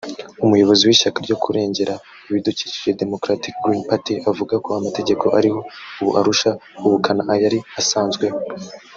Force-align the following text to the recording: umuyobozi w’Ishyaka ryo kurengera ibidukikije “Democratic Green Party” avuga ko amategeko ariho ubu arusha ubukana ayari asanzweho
umuyobozi 0.45 0.81
w’Ishyaka 0.83 1.17
ryo 1.25 1.37
kurengera 1.43 1.93
ibidukikije 2.29 2.89
“Democratic 3.01 3.53
Green 3.63 3.83
Party” 3.89 4.13
avuga 4.31 4.53
ko 4.63 4.69
amategeko 4.79 5.25
ariho 5.39 5.59
ubu 6.01 6.11
arusha 6.19 6.49
ubukana 6.85 7.23
ayari 7.35 7.59
asanzweho 7.81 8.37